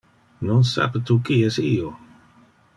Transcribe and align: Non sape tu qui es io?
Non 0.47 0.63
sape 0.69 1.03
tu 1.11 1.19
qui 1.29 1.39
es 1.51 1.61
io? 1.69 1.95